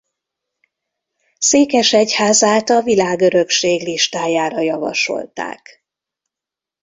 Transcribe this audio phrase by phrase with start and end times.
[1.37, 5.83] Székesegyházát a Világörökség listájára javasolták.